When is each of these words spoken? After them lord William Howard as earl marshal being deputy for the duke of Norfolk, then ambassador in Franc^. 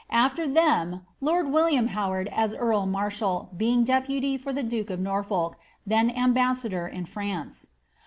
After 0.09 0.47
them 0.47 1.01
lord 1.19 1.51
William 1.51 1.89
Howard 1.89 2.27
as 2.29 2.55
earl 2.55 2.87
marshal 2.87 3.49
being 3.55 3.83
deputy 3.83 4.35
for 4.35 4.51
the 4.51 4.63
duke 4.63 4.89
of 4.89 4.99
Norfolk, 4.99 5.55
then 5.85 6.09
ambassador 6.09 6.87
in 6.87 7.05
Franc^. 7.05 7.67